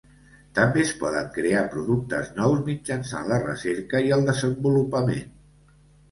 També 0.59 0.79
es 0.83 0.91
poden 1.01 1.27
crear 1.33 1.59
productes 1.73 2.31
nous 2.39 2.63
mitjançant 2.69 3.29
la 3.33 3.37
recerca 3.43 4.01
i 4.07 4.09
el 4.17 4.25
desenvolupament. 4.31 5.29